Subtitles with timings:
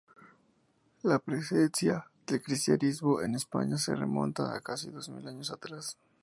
[1.03, 5.95] La presencia del cristianismo en España se remonta a casi dos mil años atrás.